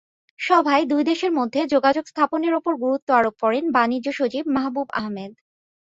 [0.39, 5.31] সভায় দুই দেশের মধ্যে যোগাযোগ স্থাপনের ওপর গুরুত্ব আরোপ করেন বাণিজ্যসচিব মাহবুব আহমেদ।